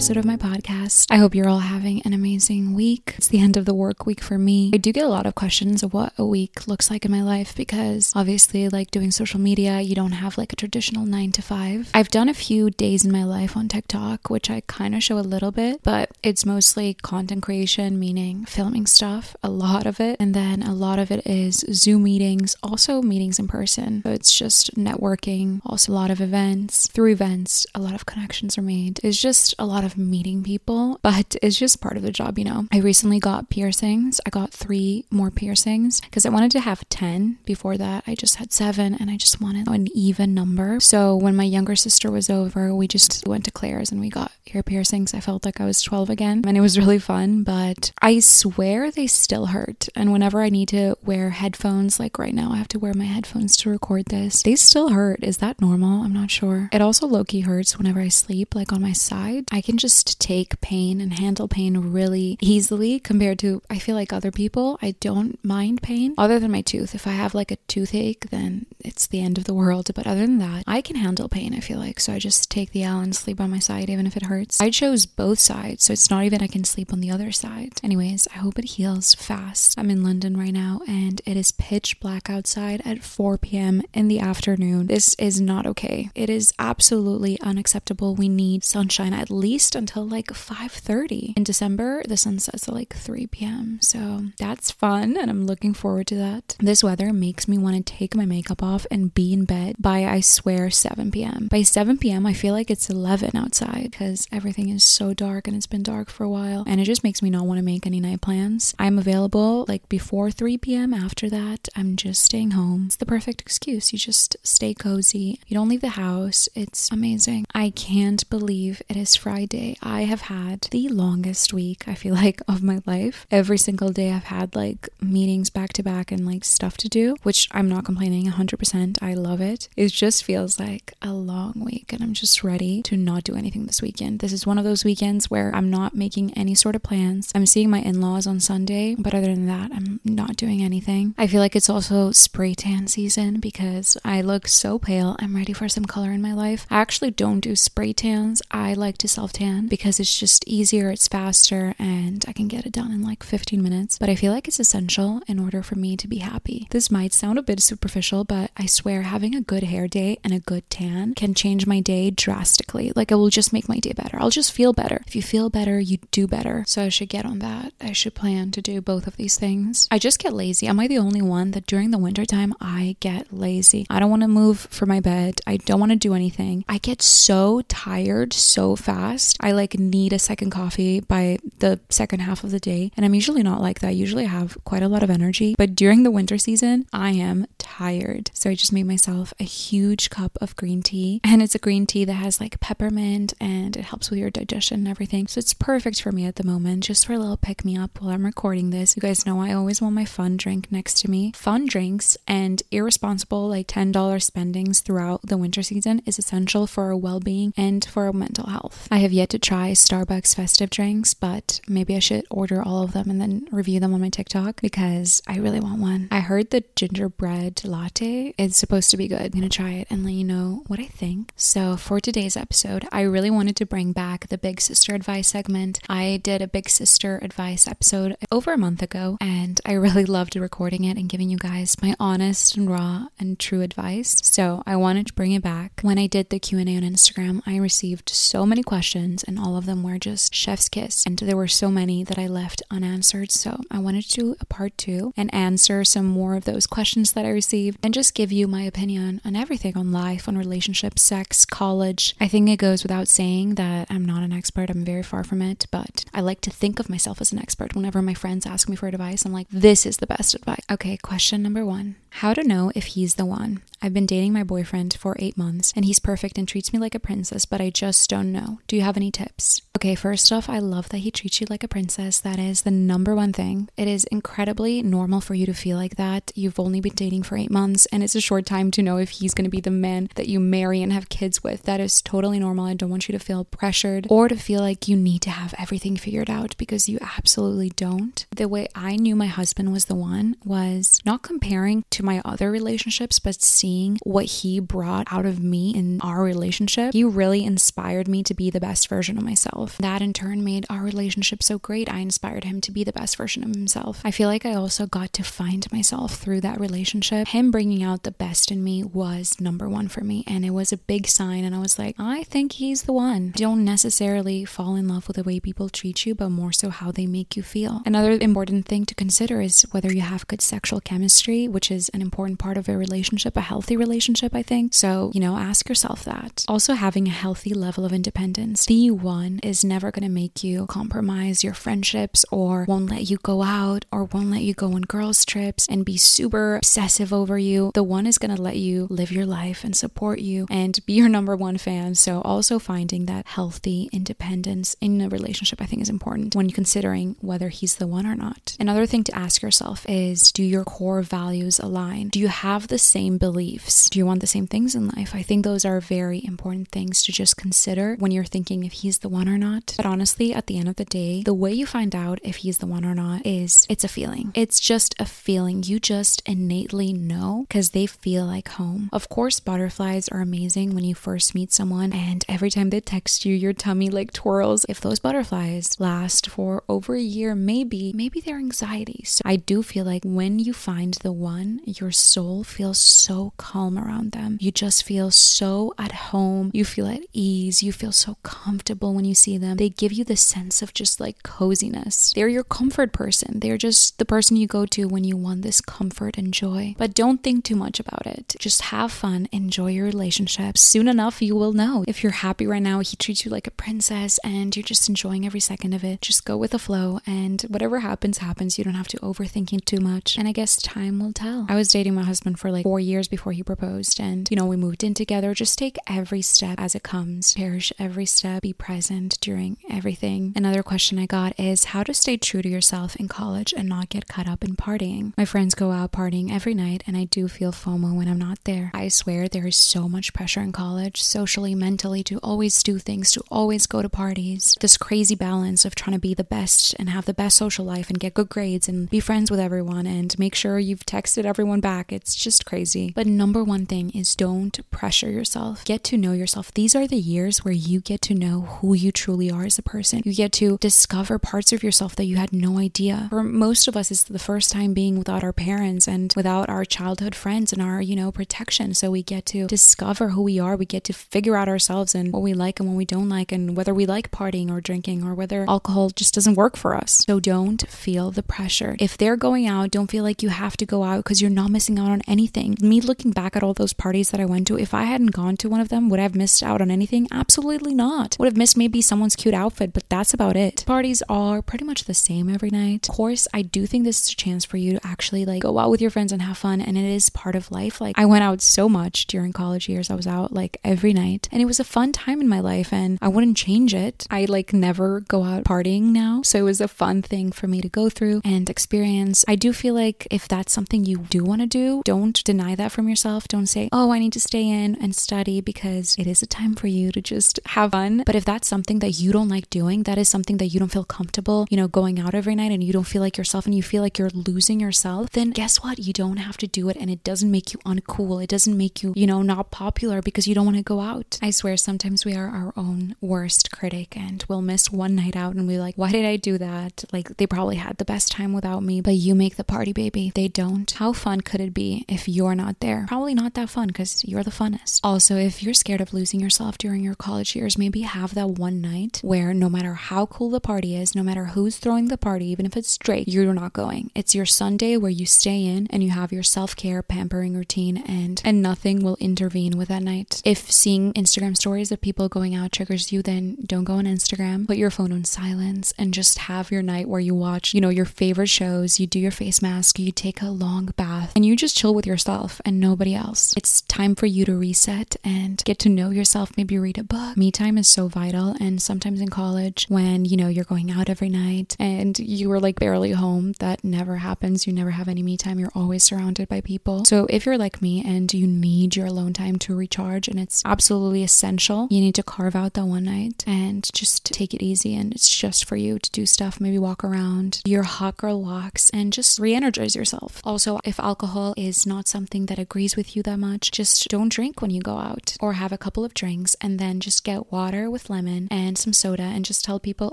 [0.00, 1.06] episode of my podcast.
[1.10, 3.16] I hope you're all having an amazing week.
[3.18, 4.70] It's the end of the work week for me.
[4.72, 7.20] I do get a lot of questions of what a week looks like in my
[7.20, 11.42] life because obviously, like doing social media, you don't have like a traditional nine to
[11.42, 11.90] five.
[11.92, 15.18] I've done a few days in my life on TikTok, which I kind of show
[15.18, 20.16] a little bit, but it's mostly content creation, meaning filming stuff, a lot of it.
[20.18, 24.00] And then a lot of it is Zoom meetings, also meetings in person.
[24.02, 26.86] So it's just networking, also a lot of events.
[26.86, 28.98] Through events, a lot of connections are made.
[29.02, 32.44] It's just a lot of meeting people, but it's just part of the job, you
[32.44, 32.66] know.
[32.72, 34.20] I recently got piercings.
[34.24, 37.38] I got three more piercings because I wanted to have 10.
[37.44, 40.80] Before that, I just had seven and I just wanted an even number.
[40.80, 44.32] So when my younger sister was over, we just went to Claire's and we got
[44.54, 45.14] ear piercings.
[45.14, 48.90] I felt like I was 12 again and it was really fun, but I swear
[48.90, 49.88] they still hurt.
[49.94, 53.04] And whenever I need to wear headphones, like right now, I have to wear my
[53.04, 55.22] headphones to record this, they still hurt.
[55.22, 56.02] Is that normal?
[56.02, 56.68] I'm not sure.
[56.72, 59.44] It also low key hurts whenever I sleep, like on my side.
[59.52, 64.12] I can just take pain and handle pain really easily compared to, I feel like
[64.12, 64.78] other people.
[64.82, 66.94] I don't mind pain other than my tooth.
[66.94, 69.90] If I have like a toothache, then it's the end of the world.
[69.94, 72.00] But other than that, I can handle pain, I feel like.
[72.00, 74.60] So I just take the L and sleep on my side, even if it hurts.
[74.60, 77.80] I chose both sides, so it's not even I can sleep on the other side.
[77.82, 79.78] Anyways, I hope it heals fast.
[79.78, 83.82] I'm in London right now and it is pitch black outside at 4 p.m.
[83.94, 84.86] in the afternoon.
[84.86, 86.10] This is not okay.
[86.14, 88.14] It is absolutely unacceptable.
[88.14, 91.36] We need sunshine at least until like 5:30.
[91.36, 93.78] In December, the sun sets at like 3 p.m.
[93.80, 96.56] So that's fun and I'm looking forward to that.
[96.60, 100.04] This weather makes me want to take my makeup off and be in bed by
[100.04, 101.48] I swear 7 p.m.
[101.50, 102.26] By 7 p.m.
[102.26, 106.10] I feel like it's 11 outside because everything is so dark and it's been dark
[106.10, 108.74] for a while and it just makes me not want to make any night plans.
[108.78, 110.92] I'm available like before 3 p.m.
[110.94, 112.84] After that, I'm just staying home.
[112.86, 113.92] It's the perfect excuse.
[113.92, 115.40] You just stay cozy.
[115.46, 116.48] You don't leave the house.
[116.54, 117.44] It's amazing.
[117.54, 119.59] I can't believe it is Friday.
[119.82, 123.26] I have had the longest week, I feel like, of my life.
[123.30, 127.16] Every single day I've had like meetings back to back and like stuff to do,
[127.22, 129.02] which I'm not complaining 100%.
[129.02, 129.68] I love it.
[129.76, 133.66] It just feels like a long week and I'm just ready to not do anything
[133.66, 134.20] this weekend.
[134.20, 137.30] This is one of those weekends where I'm not making any sort of plans.
[137.34, 141.14] I'm seeing my in laws on Sunday, but other than that, I'm not doing anything.
[141.18, 145.16] I feel like it's also spray tan season because I look so pale.
[145.18, 146.66] I'm ready for some color in my life.
[146.70, 148.40] I actually don't do spray tans.
[148.50, 152.66] I like to self tan because it's just easier, it's faster, and I can get
[152.66, 153.98] it done in like 15 minutes.
[153.98, 156.66] But I feel like it's essential in order for me to be happy.
[156.70, 160.32] This might sound a bit superficial, but I swear having a good hair day and
[160.32, 162.92] a good tan can change my day drastically.
[162.94, 164.18] Like it will just make my day better.
[164.20, 165.02] I'll just feel better.
[165.06, 166.64] If you feel better, you do better.
[166.66, 167.72] So I should get on that.
[167.80, 169.88] I should plan to do both of these things.
[169.90, 170.66] I just get lazy.
[170.66, 173.86] Am I the only one that during the wintertime I get lazy?
[173.90, 175.40] I don't want to move from my bed.
[175.46, 176.64] I don't want to do anything.
[176.68, 179.36] I get so tired so fast.
[179.40, 182.90] I like need a second coffee by the second half of the day.
[182.96, 183.88] And I'm usually not like that.
[183.88, 185.54] I usually I have quite a lot of energy.
[185.56, 188.30] But during the winter season, I am tired.
[188.34, 191.20] So I just made myself a huge cup of green tea.
[191.24, 194.80] And it's a green tea that has like peppermint and it helps with your digestion
[194.80, 195.26] and everything.
[195.26, 198.00] So it's perfect for me at the moment, just for a little pick me up
[198.00, 198.96] while I'm recording this.
[198.96, 201.32] You guys know I always want my fun drink next to me.
[201.34, 206.96] Fun drinks and irresponsible, like $10 spendings throughout the winter season is essential for our
[206.96, 208.88] well being and for our mental health.
[208.90, 212.92] I have yet to try Starbucks festive drinks, but maybe I should order all of
[212.92, 216.08] them and then review them on my TikTok because I really want one.
[216.10, 219.20] I heard the gingerbread latte is supposed to be good.
[219.20, 221.32] I'm gonna try it and let you know what I think.
[221.36, 225.78] So, for today's episode, I really wanted to bring back the Big Sister Advice segment.
[225.88, 230.36] I did a Big Sister Advice episode over a month ago, and I really loved
[230.36, 234.20] recording it and giving you guys my honest and raw and true advice.
[234.24, 235.80] So, I wanted to bring it back.
[235.82, 239.66] When I did the Q&A on Instagram, I received so many questions and all of
[239.66, 241.04] them were just chef's kiss.
[241.06, 243.30] And there were so many that I left unanswered.
[243.30, 247.12] So, I wanted to do a part 2 and answer some more of those questions
[247.12, 251.02] that I received and just give you my opinion on everything on life, on relationships,
[251.02, 252.14] sex, college.
[252.20, 254.70] I think it goes without saying that I'm not an expert.
[254.70, 257.74] I'm very far from it, but I like to think of myself as an expert.
[257.74, 260.64] Whenever my friends ask me for advice, I'm like, this is the best advice.
[260.70, 263.62] Okay, question number one How to know if he's the one?
[263.80, 266.94] I've been dating my boyfriend for eight months and he's perfect and treats me like
[266.94, 268.60] a princess, but I just don't know.
[268.66, 269.62] Do you have any tips?
[269.80, 272.20] Okay, first off, I love that he treats you like a princess.
[272.20, 273.70] That is the number one thing.
[273.78, 276.32] It is incredibly normal for you to feel like that.
[276.34, 279.08] You've only been dating for eight months and it's a short time to know if
[279.08, 281.62] he's going to be the man that you marry and have kids with.
[281.62, 282.66] That is totally normal.
[282.66, 285.54] I don't want you to feel pressured or to feel like you need to have
[285.58, 288.26] everything figured out because you absolutely don't.
[288.36, 292.50] The way I knew my husband was the one was not comparing to my other
[292.50, 296.92] relationships, but seeing what he brought out of me in our relationship.
[296.92, 299.69] He really inspired me to be the best version of myself.
[299.70, 299.90] Himself.
[299.90, 301.92] That in turn made our relationship so great.
[301.92, 304.00] I inspired him to be the best version of himself.
[304.04, 307.28] I feel like I also got to find myself through that relationship.
[307.28, 310.72] Him bringing out the best in me was number one for me, and it was
[310.72, 311.44] a big sign.
[311.44, 313.32] And I was like, I think he's the one.
[313.36, 316.90] Don't necessarily fall in love with the way people treat you, but more so how
[316.90, 317.82] they make you feel.
[317.86, 322.02] Another important thing to consider is whether you have good sexual chemistry, which is an
[322.02, 324.74] important part of a relationship, a healthy relationship, I think.
[324.74, 326.44] So, you know, ask yourself that.
[326.48, 328.66] Also, having a healthy level of independence.
[328.66, 333.18] The one is never going to make you compromise your friendships or won't let you
[333.22, 337.38] go out or won't let you go on girls' trips and be super obsessive over
[337.38, 337.70] you.
[337.74, 340.94] The one is going to let you live your life and support you and be
[340.94, 341.94] your number one fan.
[341.94, 347.16] So, also finding that healthy independence in a relationship, I think, is important when considering
[347.20, 348.56] whether he's the one or not.
[348.60, 352.08] Another thing to ask yourself is do your core values align?
[352.08, 353.88] Do you have the same beliefs?
[353.88, 355.14] Do you want the same things in life?
[355.14, 358.98] I think those are very important things to just consider when you're thinking if he's
[358.98, 359.49] the one or not.
[359.76, 362.58] But honestly, at the end of the day, the way you find out if he's
[362.58, 364.32] the one or not is it's a feeling.
[364.34, 365.62] It's just a feeling.
[365.62, 368.88] You just innately know because they feel like home.
[368.92, 373.24] Of course, butterflies are amazing when you first meet someone, and every time they text
[373.24, 374.66] you, your tummy like twirls.
[374.68, 379.02] If those butterflies last for over a year, maybe, maybe they're anxiety.
[379.04, 383.78] So I do feel like when you find the one, your soul feels so calm
[383.78, 384.38] around them.
[384.40, 386.50] You just feel so at home.
[386.52, 387.62] You feel at ease.
[387.62, 389.56] You feel so comfortable when you see them.
[389.56, 392.12] They give you the sense of just like coziness.
[392.12, 393.40] They're your comfort person.
[393.40, 396.74] They're just the person you go to when you want this comfort and joy.
[396.78, 398.34] But don't think too much about it.
[398.38, 400.56] Just have fun, enjoy your relationship.
[400.58, 401.84] Soon enough, you will know.
[401.86, 405.26] If you're happy right now, he treats you like a princess and you're just enjoying
[405.26, 406.00] every second of it.
[406.00, 408.58] Just go with the flow and whatever happens, happens.
[408.58, 410.16] You don't have to overthink it too much.
[410.18, 411.46] And I guess time will tell.
[411.48, 414.46] I was dating my husband for like four years before he proposed and, you know,
[414.46, 415.34] we moved in together.
[415.34, 417.34] Just take every step as it comes.
[417.34, 418.42] Cherish every step.
[418.42, 420.32] Be present during everything.
[420.34, 423.88] Another question I got is how to stay true to yourself in college and not
[423.88, 425.12] get caught up in partying.
[425.16, 428.38] My friends go out partying every night and I do feel FOMO when I'm not
[428.44, 428.70] there.
[428.74, 433.12] I swear there is so much pressure in college, socially, mentally, to always do things,
[433.12, 434.56] to always go to parties.
[434.60, 437.90] This crazy balance of trying to be the best and have the best social life
[437.90, 441.60] and get good grades and be friends with everyone and make sure you've texted everyone
[441.60, 441.92] back.
[441.92, 442.92] It's just crazy.
[442.94, 445.64] But number one thing is don't pressure yourself.
[445.64, 446.52] Get to know yourself.
[446.54, 449.62] These are the years where you get to know who you truly are as a
[449.62, 450.02] person.
[450.04, 453.06] You get to discover parts of yourself that you had no idea.
[453.10, 456.64] For most of us, it's the first time being without our parents and without our
[456.64, 458.74] childhood friends and our, you know, protection.
[458.74, 460.56] So we get to discover who we are.
[460.56, 463.32] We get to figure out ourselves and what we like and what we don't like,
[463.32, 467.04] and whether we like partying or drinking or whether alcohol just doesn't work for us.
[467.06, 468.76] So don't feel the pressure.
[468.78, 471.50] If they're going out, don't feel like you have to go out because you're not
[471.50, 472.56] missing out on anything.
[472.60, 475.36] Me looking back at all those parties that I went to, if I hadn't gone
[475.38, 477.08] to one of them, would I have missed out on anything?
[477.10, 478.16] Absolutely not.
[478.18, 480.62] Would have missed maybe someone's cute outfit, but that's about it.
[480.66, 482.86] Parties are pretty much the same every night.
[482.86, 485.58] Of course, I do think this is a chance for you to actually like go
[485.58, 487.80] out with your friends and have fun, and it is part of life.
[487.80, 489.88] Like I went out so much during college years.
[489.90, 492.74] I was out like every night, and it was a fun time in my life,
[492.74, 494.06] and I wouldn't change it.
[494.10, 497.62] I like never go out partying now, so it was a fun thing for me
[497.62, 499.24] to go through and experience.
[499.26, 502.70] I do feel like if that's something you do want to do, don't deny that
[502.70, 503.28] from yourself.
[503.28, 506.54] Don't say, "Oh, I need to stay in and study," because it is a time
[506.54, 508.02] for you to just have fun.
[508.04, 510.72] But if that's something that you don't like doing, that is something that you don't
[510.72, 513.54] feel comfortable, you know, going out every night and you don't feel like yourself and
[513.54, 515.78] you feel like you're losing yourself, then guess what?
[515.78, 518.22] You don't have to do it and it doesn't make you uncool.
[518.22, 521.18] It doesn't make you, you know, not popular because you don't want to go out.
[521.22, 525.34] I swear sometimes we are our own worst critic and we'll miss one night out
[525.34, 526.84] and we're like, why did I do that?
[526.92, 530.12] Like they probably had the best time without me, but you make the party, baby.
[530.14, 530.70] They don't.
[530.70, 532.86] How fun could it be if you're not there?
[532.88, 534.80] Probably not that fun because you're the funnest.
[534.82, 538.60] Also, if you're scared of losing yourself during your college years, maybe have that one
[538.60, 542.26] night where no matter how cool the party is, no matter who's throwing the party,
[542.26, 543.90] even if it's straight, you're not going.
[543.94, 548.20] It's your Sunday where you stay in and you have your self-care pampering routine and
[548.24, 550.22] and nothing will intervene with that night.
[550.24, 554.46] If seeing Instagram stories of people going out triggers you, then don't go on Instagram.
[554.46, 557.68] Put your phone on silence and just have your night where you watch, you know,
[557.68, 561.36] your favorite shows, you do your face mask, you take a long bath, and you
[561.36, 563.34] just chill with yourself and nobody else.
[563.36, 567.16] It's time for you to reset and get to know yourself, maybe read a book.
[567.16, 570.88] Me time is so vital and sometimes in college when, you know, you're going out
[570.88, 574.46] every night and you were like barely home, that never happens.
[574.46, 575.40] You never have any me time.
[575.40, 576.84] You're always surrounded by people.
[576.84, 580.40] So if you're like me and you need your alone time to recharge and it's
[580.44, 584.76] absolutely essential, you need to carve out that one night and just take it easy
[584.76, 588.70] and it's just for you to do stuff, maybe walk around your hot girl walks
[588.70, 590.20] and just re-energize yourself.
[590.22, 594.40] Also, if alcohol is not something that agrees with you that much, just don't drink
[594.40, 597.68] when you go out or have a couple of drinks and then just get water
[597.68, 599.92] with lemon and some soda and just tell people,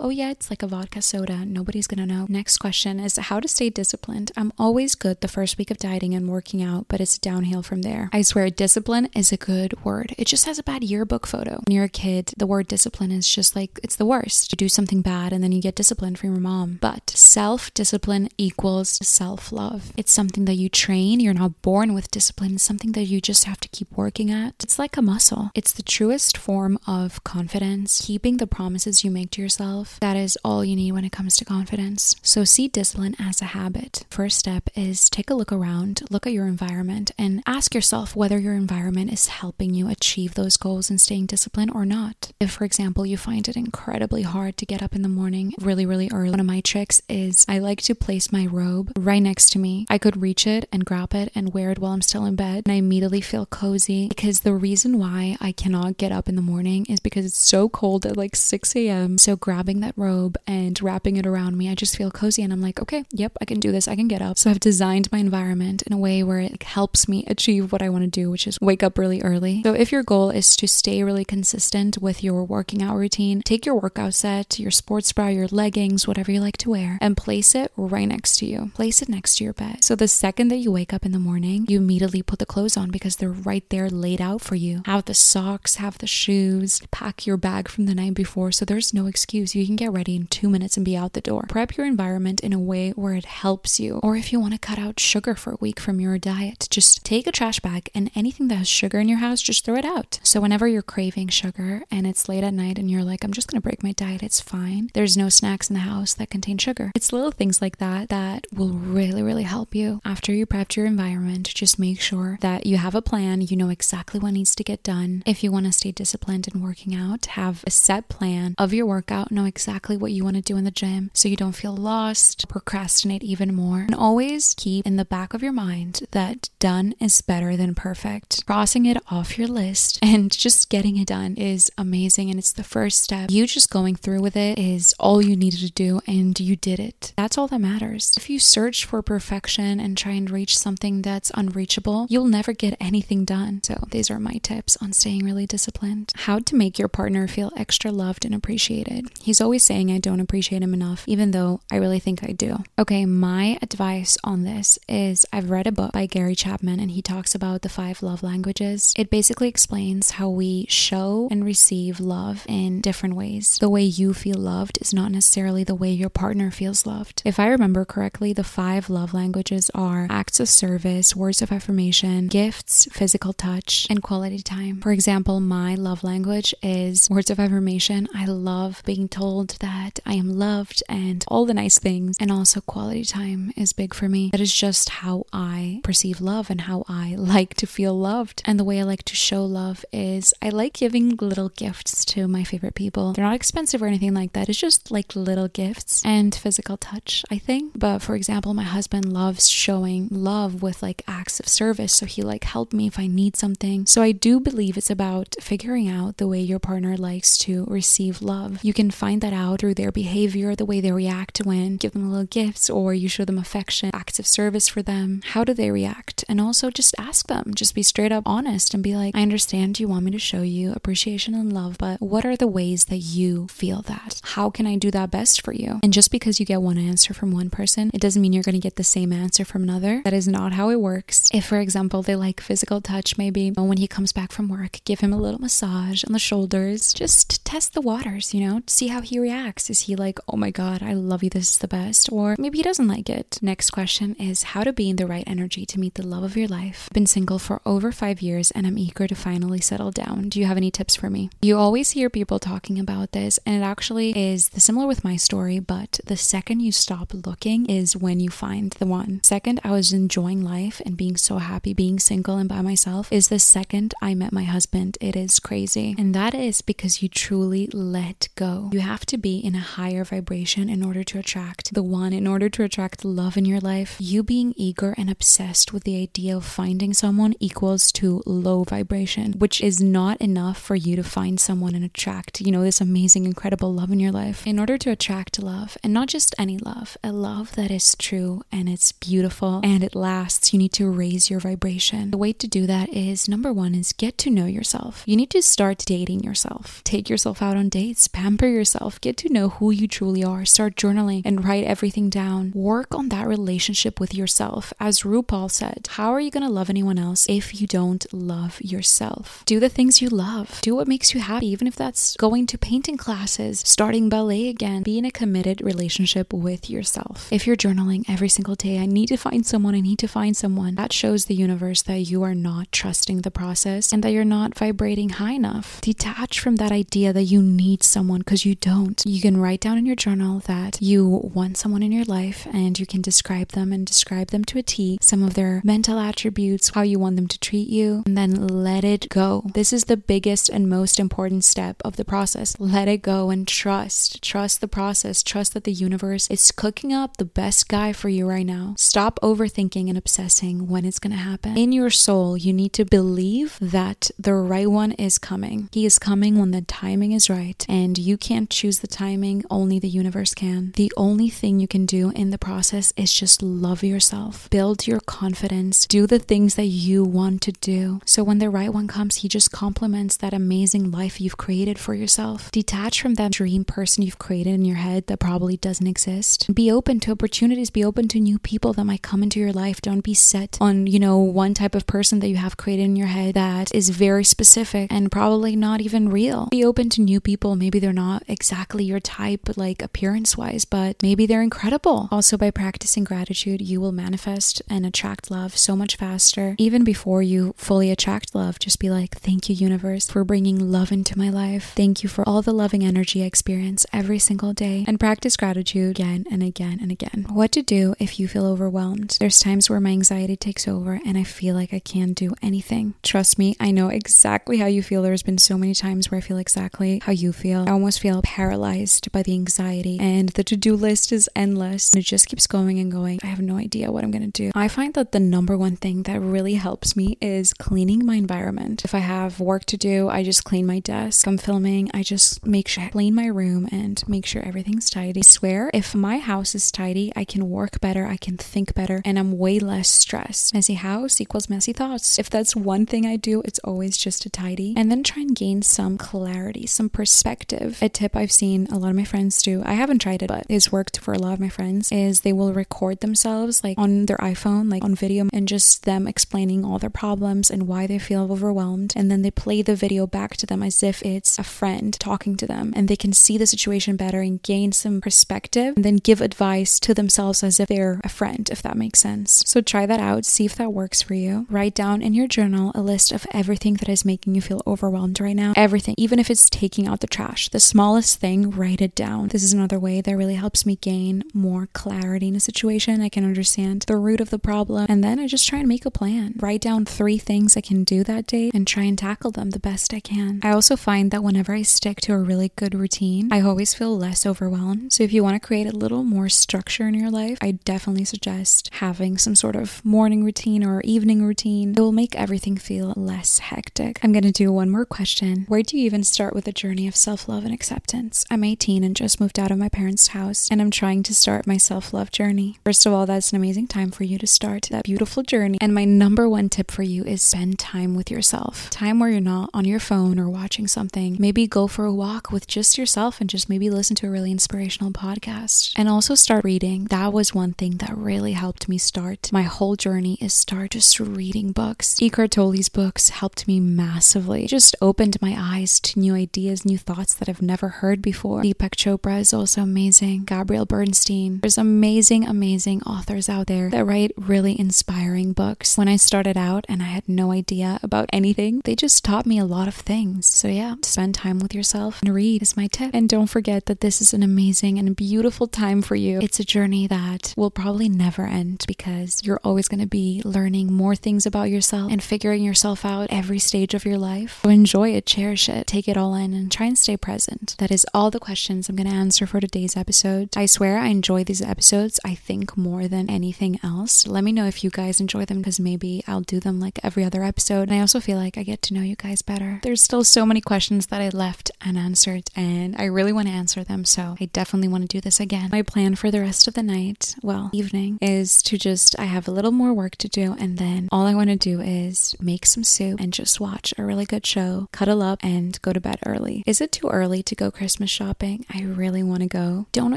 [0.00, 1.44] oh, yeah, it's like a vodka soda.
[1.44, 2.26] Nobody's gonna know.
[2.28, 4.32] Next question is how to stay disciplined.
[4.36, 7.82] I'm always good the first week of dieting and working out, but it's downhill from
[7.82, 8.10] there.
[8.12, 10.14] I swear, discipline is a good word.
[10.18, 11.62] It just has a bad yearbook photo.
[11.66, 14.52] When you're a kid, the word discipline is just like, it's the worst.
[14.52, 16.78] You do something bad and then you get disciplined from your mom.
[16.80, 19.92] But self discipline equals self love.
[19.96, 21.20] It's something that you train.
[21.20, 22.54] You're not born with discipline.
[22.54, 24.54] It's something that you just have to keep working at.
[24.62, 25.50] It's like a muscle.
[25.54, 28.02] It's the truest form of confidence.
[28.06, 31.36] Keeping the promises you make to yourself, that is all you need when it comes
[31.36, 32.14] to confidence.
[32.22, 34.04] So see discipline as a habit.
[34.08, 38.38] First step is take a look around, look at your environment, and ask yourself whether
[38.38, 42.30] your environment is helping you achieve those goals and staying disciplined or not.
[42.38, 45.86] If, for example, you find it incredibly hard to get up in the morning really,
[45.86, 49.50] really early, one of my tricks is I like to place my robe right next
[49.50, 49.86] to me.
[49.90, 52.62] I could reach it and grab it and wear it while I'm still in bed,
[52.66, 56.42] and I immediately feel cozy because the reason why I cannot get up in the
[56.42, 59.18] morning is because it's so cold at like 6 a.m.
[59.18, 62.60] So grabbing that robe and wrapping it around me, I just feel cozy and I'm
[62.60, 63.88] like, okay, yep, I can do this.
[63.88, 64.38] I can get up.
[64.38, 67.88] So I've designed my environment in a way where it helps me achieve what I
[67.88, 69.62] want to do, which is wake up really early.
[69.62, 73.66] So if your goal is to stay really consistent with your working out routine, take
[73.66, 77.54] your workout set, your sports bra, your leggings, whatever you like to wear, and place
[77.54, 78.70] it right next to you.
[78.74, 79.84] Place it next to your bed.
[79.84, 82.76] So the second that you wake up in the morning, you immediately put the clothes
[82.76, 84.82] on because they're right there laid out for you.
[84.86, 88.25] Have the socks, have the shoes, pack your bag from the night before.
[88.26, 89.54] So there's no excuse.
[89.54, 91.46] You can get ready in two minutes and be out the door.
[91.48, 94.00] Prep your environment in a way where it helps you.
[94.02, 97.04] Or if you want to cut out sugar for a week from your diet, just
[97.04, 99.84] take a trash bag and anything that has sugar in your house, just throw it
[99.84, 100.18] out.
[100.22, 103.48] So whenever you're craving sugar and it's late at night and you're like, I'm just
[103.48, 104.90] going to break my diet, it's fine.
[104.92, 106.90] There's no snacks in the house that contain sugar.
[106.94, 110.00] It's little things like that that will really, really help you.
[110.04, 113.40] After you prepped your environment, just make sure that you have a plan.
[113.40, 115.22] You know exactly what needs to get done.
[115.24, 118.15] If you want to stay disciplined in working out, have a set plan
[118.58, 121.36] of your workout, know exactly what you want to do in the gym so you
[121.36, 123.80] don't feel lost, procrastinate even more.
[123.80, 128.44] And always keep in the back of your mind that done is better than perfect.
[128.46, 132.64] Crossing it off your list and just getting it done is amazing and it's the
[132.64, 133.30] first step.
[133.30, 136.80] You just going through with it is all you needed to do and you did
[136.80, 137.12] it.
[137.16, 138.14] That's all that matters.
[138.16, 142.76] If you search for perfection and try and reach something that's unreachable, you'll never get
[142.80, 143.60] anything done.
[143.62, 146.12] So, these are my tips on staying really disciplined.
[146.14, 149.08] How to make your partner feel extra loved and appreciated.
[149.20, 152.64] He's always saying I don't appreciate him enough, even though I really think I do.
[152.78, 157.02] Okay, my advice on this is I've read a book by Gary Chapman and he
[157.02, 158.92] talks about the five love languages.
[158.96, 163.58] It basically explains how we show and receive love in different ways.
[163.58, 167.22] The way you feel loved is not necessarily the way your partner feels loved.
[167.24, 172.28] If I remember correctly, the five love languages are acts of service, words of affirmation,
[172.28, 174.80] gifts, physical touch, and quality time.
[174.80, 177.95] For example, my love language is words of affirmation.
[178.14, 182.60] I love being told that I am loved and all the nice things, and also
[182.60, 184.30] quality time is big for me.
[184.30, 188.42] That is just how I perceive love and how I like to feel loved.
[188.44, 192.28] And the way I like to show love is I like giving little gifts to
[192.28, 193.12] my favorite people.
[193.12, 194.48] They're not expensive or anything like that.
[194.48, 197.72] It's just like little gifts and physical touch, I think.
[197.74, 201.92] But for example, my husband loves showing love with like acts of service.
[201.92, 203.86] So he like help me if I need something.
[203.86, 207.85] So I do believe it's about figuring out the way your partner likes to receive
[208.22, 208.58] love.
[208.62, 212.06] You can find that out through their behavior, the way they react when give them
[212.06, 215.22] a little gifts or you show them affection, acts of service for them.
[215.24, 216.24] How do they react?
[216.28, 217.52] And also just ask them.
[217.54, 220.42] Just be straight up honest and be like, I understand you want me to show
[220.42, 224.20] you appreciation and love, but what are the ways that you feel that?
[224.24, 225.80] How can I do that best for you?
[225.82, 228.54] And just because you get one answer from one person, it doesn't mean you're going
[228.54, 230.02] to get the same answer from another.
[230.04, 231.30] That is not how it works.
[231.32, 235.00] If, for example, they like physical touch, maybe when he comes back from work, give
[235.00, 236.92] him a little massage on the shoulders.
[236.92, 239.68] Just test the waters, you know, see how he reacts.
[239.68, 242.10] Is he like, oh my God, I love you, this is the best?
[242.10, 243.38] Or maybe he doesn't like it.
[243.42, 246.38] Next question is how to be in the right energy to meet the love of
[246.38, 246.88] your life.
[246.94, 250.30] Been single for over five years and I'm eager to finally settle down.
[250.30, 251.28] Do you have any tips for me?
[251.42, 255.16] You always hear people talking about this, and it actually is the similar with my
[255.16, 259.20] story, but the second you stop looking is when you find the one.
[259.22, 263.28] Second, I was enjoying life and being so happy being single and by myself is
[263.28, 264.96] the second I met my husband.
[265.02, 265.94] It is crazy.
[265.98, 268.70] And that is because you truly let go.
[268.72, 272.26] You have to be in a higher vibration in order to attract the one, in
[272.26, 273.96] order to attract love in your life.
[273.98, 279.34] You being eager and obsessed with the idea of finding someone equals to low vibration,
[279.34, 283.24] which is not enough for you to find someone and attract, you know, this amazing,
[283.24, 284.46] incredible love in your life.
[284.46, 288.42] In order to attract love, and not just any love, a love that is true
[288.50, 292.10] and it's beautiful and it lasts, you need to raise your vibration.
[292.10, 295.02] The way to do that is number one is get to know yourself.
[295.06, 296.82] You need to start dating yourself.
[296.84, 300.74] Take yourself out on dates, pamper yourself, get to know who you truly are, start
[300.74, 302.52] journaling and write everything down.
[302.54, 304.72] Work on that relationship with yourself.
[304.80, 308.58] As RuPaul said, how are you going to love anyone else if you don't love
[308.62, 309.42] yourself?
[309.44, 312.56] Do the things you love, do what makes you happy, even if that's going to
[312.56, 314.82] painting classes, starting ballet again.
[314.82, 317.28] Be in a committed relationship with yourself.
[317.30, 320.34] If you're journaling every single day, I need to find someone, I need to find
[320.34, 324.24] someone, that shows the universe that you are not trusting the process and that you're
[324.24, 325.80] not vibrating high enough.
[325.82, 329.02] Detach from that idea that you need someone because you don't.
[329.06, 332.78] You can write down in your journal that you want someone in your life and
[332.78, 336.70] you can describe them and describe them to a T, some of their mental attributes,
[336.70, 339.44] how you want them to treat you, and then let it go.
[339.54, 342.56] This is the biggest and most important step of the process.
[342.58, 344.22] Let it go and trust.
[344.22, 345.22] Trust the process.
[345.22, 348.74] Trust that the universe is cooking up the best guy for you right now.
[348.76, 351.56] Stop overthinking and obsessing when it's going to happen.
[351.56, 355.68] In your soul, you need to believe that the right one is coming.
[355.72, 359.78] He is coming when the timing is right, and you can't choose the timing, only
[359.78, 360.72] the universe can.
[360.76, 365.00] The only thing you can do in the process is just love yourself, build your
[365.00, 368.00] confidence, do the things that you want to do.
[368.04, 371.94] So when the right one comes, he just complements that amazing life you've created for
[371.94, 372.50] yourself.
[372.50, 376.52] Detach from that dream person you've created in your head that probably doesn't exist.
[376.54, 379.80] Be open to opportunities, be open to new people that might come into your life.
[379.80, 382.96] Don't be set on, you know, one type of person that you have created in
[382.96, 386.48] your head that is very specific and probably not even real.
[386.50, 387.56] Be open to new people.
[387.56, 392.08] Maybe they're not exactly your type, like appearance wise, but maybe they're incredible.
[392.10, 396.54] Also, by practicing gratitude, you will manifest and attract love so much faster.
[396.58, 400.92] Even before you fully attract love, just be like, Thank you, universe, for bringing love
[400.92, 401.72] into my life.
[401.74, 404.84] Thank you for all the loving energy I experience every single day.
[404.86, 407.26] And practice gratitude again and again and again.
[407.28, 409.16] What to do if you feel overwhelmed?
[409.20, 412.94] There's times where my anxiety takes over and I feel like I can't do anything.
[413.02, 415.02] Trust me, I know exactly how you feel.
[415.02, 417.64] There's been so many times where I feel exactly how you feel.
[417.68, 421.92] I almost feel paralyzed by the anxiety, and the to do list is endless.
[421.92, 423.20] And it just keeps going and going.
[423.22, 424.50] I have no idea what I'm gonna do.
[424.56, 428.84] I find that the number one thing that really helps me is cleaning my environment.
[428.84, 431.28] If I have work to do, I just clean my desk.
[431.28, 435.20] I'm filming, I just make sure I clean my room and make sure everything's tidy.
[435.20, 439.00] I swear, if my house is tidy, I can work better, I can think better,
[439.04, 440.54] and I'm way less stressed.
[440.54, 442.18] Messy house equals messy thoughts.
[442.18, 444.74] If that's one thing I do, it's always just to tidy.
[444.76, 447.78] And then try and gain some clarity, some perspective.
[447.82, 450.46] A tip I've seen a lot of my friends do, I haven't tried it, but
[450.48, 454.06] it's worked for a lot of my friends, is they will record themselves like on
[454.06, 457.98] their iPhone, like on video, and just them explaining all their problems and why they
[457.98, 458.94] feel overwhelmed.
[458.96, 462.34] And then they play the video back to them as if it's a friend talking
[462.38, 465.96] to them, and they can see the situation better and gain some perspective, and then
[465.96, 469.42] give advice to themselves as if they're a friend, if that makes sense.
[469.44, 471.46] So try that out, see if that works for you.
[471.50, 475.20] Write down in your journal a list of everything that is making you feel overwhelmed
[475.20, 475.52] right now.
[475.56, 479.28] Everything, even if it's taking out the trash, the smallest thing, write it down.
[479.28, 483.00] This is another way that really helps me gain more clarity in a situation.
[483.00, 485.86] I can understand the root of the problem, and then I just try and make
[485.86, 486.34] a plan.
[486.38, 489.58] Write down three things I can do that day and try and tackle them the
[489.58, 490.40] best I can.
[490.42, 493.96] I also find that whenever I stick to a really good routine, I always feel
[493.96, 494.92] less overwhelmed.
[494.92, 498.04] So if you want to create a little more structure in your life, I definitely
[498.04, 501.70] suggest having some sort of morning routine or evening routine.
[501.76, 503.98] It will make everything feel less hectic.
[504.02, 505.44] I'm going to do one more question.
[505.48, 508.26] Where do you even start with the journey of self love and acceptance?
[508.30, 511.46] I'm 18 and just moved out of my parents' house, and I'm trying to start
[511.46, 512.58] my self love journey.
[512.66, 515.56] First of all, that's an amazing time for you to start that beautiful journey.
[515.62, 518.68] And my number one tip for you is spend time with yourself.
[518.68, 521.16] Time where you're not on your phone or watching something.
[521.18, 524.30] Maybe go for a walk with just yourself and just maybe listen to a really
[524.30, 525.72] inspirational podcast.
[525.76, 526.84] And also start reading.
[526.90, 531.00] That was one thing that really helped me start my whole journey is start just
[531.00, 531.96] reading books.
[532.02, 534.46] Eckhart Tolle's books helped me massively.
[534.46, 538.42] Just opened my eyes to new ideas, new thoughts that I've never heard before.
[538.42, 540.24] Deepak Chopra is also amazing.
[540.24, 541.40] Gabrielle Bernstein.
[541.40, 545.76] There's amazing, amazing authors out there that write really inspiring books.
[545.76, 549.38] When I started out and I had no idea about anything, they just taught me
[549.38, 550.26] a lot of things.
[550.26, 552.90] So yeah, spend time with yourself and read is my tip.
[552.94, 556.20] And don't forget that this is an amazing and beautiful time for you.
[556.20, 560.72] It's a journey that will probably never end because you're always going to be learning
[560.72, 564.40] more things about yourself and figuring yourself out every stage of your life.
[564.42, 567.54] So enjoy it, cherish it, take it all in, and try and stay present.
[567.58, 570.30] That is all the questions I'm going to answer for today's episode.
[570.36, 574.06] I swear I enjoy these episodes, I think, more than anything else.
[574.06, 577.04] Let me know if you guys enjoy them because maybe I'll do them like every
[577.04, 577.68] other episode.
[577.68, 579.60] And I also feel like I get to know you guys better.
[579.62, 583.64] There's still so many questions that I left unanswered, and I really want to answer
[583.64, 583.84] them.
[583.84, 585.50] So I definitely want to do this again.
[585.50, 589.28] My plan for the rest of the night, well, evening, is to just, I have
[589.28, 592.46] a little more work to do, and then all I want to do is make
[592.46, 595.98] some soup and just watch a really good show, cuddle up, and go to bed
[596.04, 596.35] early.
[596.36, 596.50] Day.
[596.50, 598.46] Is it too early to go Christmas shopping?
[598.52, 599.66] I really want to go.
[599.72, 599.96] Don't know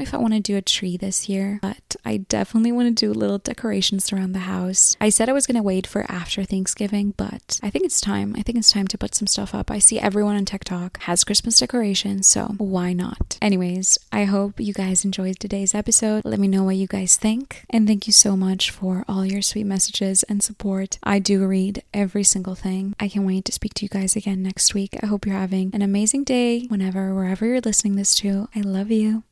[0.00, 3.12] if I want to do a tree this year, but I definitely want to do
[3.12, 4.96] little decorations around the house.
[5.00, 8.34] I said I was going to wait for after Thanksgiving, but I think it's time.
[8.36, 9.70] I think it's time to put some stuff up.
[9.70, 13.38] I see everyone on TikTok has Christmas decorations, so why not?
[13.42, 16.24] Anyways, I hope you guys enjoyed today's episode.
[16.24, 17.64] Let me know what you guys think.
[17.70, 20.98] And thank you so much for all your sweet messages and support.
[21.02, 22.94] I do read every single thing.
[22.98, 24.96] I can't wait to speak to you guys again next week.
[25.02, 28.48] I hope you're having an amazing day whenever, wherever you're listening this to.
[28.54, 29.24] I love you.